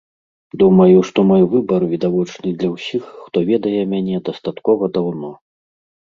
Думаю, 0.61 1.01
што 1.09 1.19
мой 1.31 1.41
выбар 1.51 1.81
відавочны 1.91 2.53
для 2.61 2.69
ўсіх, 2.75 3.03
хто 3.25 3.37
ведае 3.49 3.81
мяне 3.91 4.15
дастаткова 4.31 4.89
даўно. 4.97 5.31